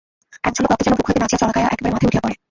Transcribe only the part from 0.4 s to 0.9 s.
এক ঝলক রক্ত